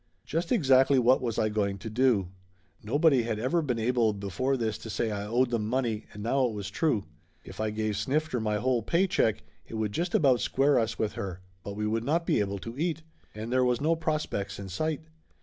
[0.25, 2.29] Just exactly what was I going to do?
[2.81, 6.43] Nobody had ever been able before this to say I owed them money, and now
[6.47, 7.03] it was true.
[7.43, 11.13] If I gave Snifter my whole pay check it would just about square us with
[11.13, 13.03] her, but we would not be able to eat.
[13.35, 15.01] And there was no prospects in sight.